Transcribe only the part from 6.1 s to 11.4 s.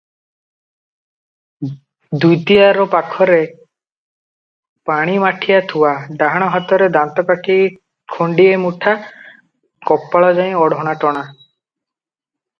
ଡାହାଣ ହାତରେ ଦାନ୍ତକାଠି ଖଣ୍ତିଏ ମୁଠା, କପାଳ ଯାଏ ଓଢ଼ଣାଟଣା।